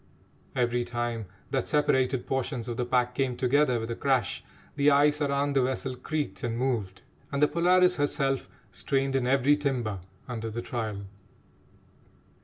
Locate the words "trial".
10.63-11.03